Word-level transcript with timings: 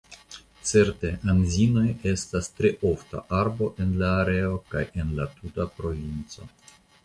Certe 0.69 1.11
anzinoj 1.33 1.83
estas 2.13 2.49
tre 2.61 2.73
ofta 2.93 3.23
arbo 3.43 3.69
en 3.85 3.95
la 4.03 4.11
areo 4.25 4.59
kaj 4.75 4.85
en 5.05 5.15
la 5.23 5.31
tuta 5.39 5.71
provinco. 5.79 6.53